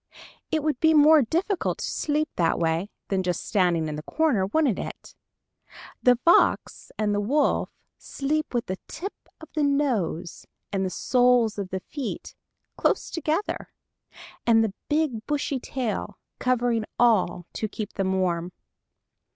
It 0.49 0.63
would 0.63 0.79
be 0.79 0.95
more 0.95 1.21
difficult 1.21 1.77
to 1.77 1.91
sleep 1.91 2.27
that 2.35 2.57
way 2.57 2.89
than 3.09 3.21
just 3.21 3.45
standing 3.45 3.87
in 3.87 3.97
the 3.97 4.01
corner, 4.01 4.47
wouldn't 4.47 4.79
it? 4.79 5.13
The 6.01 6.15
fox 6.25 6.91
and 6.97 7.13
the 7.13 7.19
wolf 7.19 7.69
sleep 7.99 8.51
with 8.55 8.65
the 8.65 8.79
tip 8.87 9.13
of 9.39 9.49
the 9.53 9.61
nose 9.61 10.47
and 10.73 10.83
the 10.83 10.89
soles 10.89 11.59
of 11.59 11.69
the 11.69 11.81
feet 11.81 12.33
close 12.77 13.11
together, 13.11 13.71
and 14.43 14.63
the 14.63 14.73
big, 14.89 15.27
bushy 15.27 15.59
tail 15.59 16.17
covering 16.39 16.83
all 16.97 17.45
to 17.53 17.67
keep 17.67 17.93
them 17.93 18.13
warm. 18.19 18.53